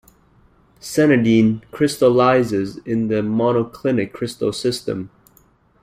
Sanidine 0.79 1.61
crystallizes 1.69 2.77
in 2.87 3.07
the 3.07 3.21
monoclinic 3.21 4.11
crystal 4.11 4.51
system. 4.51 5.11